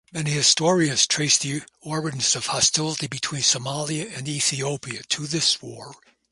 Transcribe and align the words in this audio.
Many 0.11 0.31
historians 0.31 1.05
trace 1.05 1.37
the 1.37 1.61
origins 1.81 2.35
of 2.35 2.47
hostility 2.47 3.05
between 3.05 3.43
Somalia 3.43 4.11
and 4.17 4.27
Ethiopia 4.27 5.03
to 5.09 5.27
this 5.27 5.61
war. 5.61 5.93